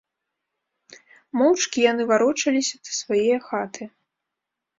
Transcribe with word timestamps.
Моўчкі 1.39 1.79
яны 1.91 2.03
варочаліся 2.13 2.75
да 2.89 2.97
свае 3.01 3.35
хаты. 3.47 3.83